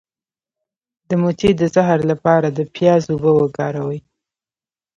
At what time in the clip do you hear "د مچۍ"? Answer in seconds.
1.07-1.51